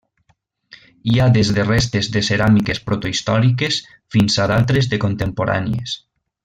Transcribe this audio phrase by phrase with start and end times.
[1.11, 3.81] Hi ha des de restes de ceràmiques protohistòriques
[4.17, 5.99] fins a d'altres de contemporànies.